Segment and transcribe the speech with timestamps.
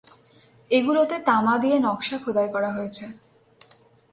[0.71, 3.05] এগুলোতে তামা দিয়ে নকশা খোদাই করা হয়েছে।